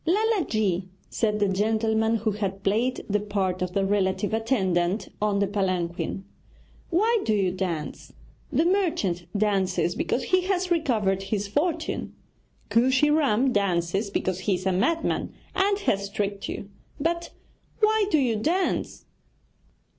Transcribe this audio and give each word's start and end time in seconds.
'Lala 0.03 0.45
ji,' 0.47 0.89
said 1.11 1.39
the 1.39 1.47
gentleman 1.47 2.15
who 2.15 2.31
had 2.31 2.63
played 2.63 3.05
the 3.07 3.19
part 3.19 3.61
of 3.61 3.73
the 3.73 3.85
relative 3.85 4.33
attendant 4.33 5.07
on 5.21 5.37
the 5.37 5.45
palanquin, 5.45 6.23
'why 6.89 7.19
do 7.23 7.35
you 7.35 7.51
dance? 7.51 8.11
The 8.51 8.65
merchant 8.65 9.27
dances 9.37 9.93
because 9.93 10.23
he 10.23 10.41
has 10.45 10.71
recovered 10.71 11.21
his 11.29 11.47
fortune; 11.47 12.15
Kooshy 12.71 13.11
Ram 13.11 13.53
dances 13.53 14.09
because 14.09 14.39
he 14.39 14.55
is 14.55 14.65
a 14.65 14.71
madman 14.71 15.33
and 15.53 15.77
has 15.81 16.09
tricked 16.09 16.49
you; 16.49 16.71
but 16.99 17.29
why 17.81 18.05
do 18.09 18.17
you 18.17 18.37
dance?' 18.37 19.05